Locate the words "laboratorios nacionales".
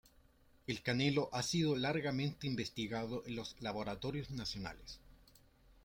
3.61-4.99